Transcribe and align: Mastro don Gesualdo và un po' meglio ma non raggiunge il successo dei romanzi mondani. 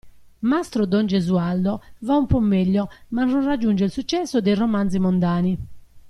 Mastro 0.41 0.87
don 0.87 1.05
Gesualdo 1.07 1.79
và 2.05 2.15
un 2.17 2.25
po' 2.27 2.39
meglio 2.39 2.87
ma 3.09 3.23
non 3.23 3.45
raggiunge 3.45 3.83
il 3.83 3.91
successo 3.91 4.41
dei 4.41 4.55
romanzi 4.55 4.97
mondani. 4.97 5.57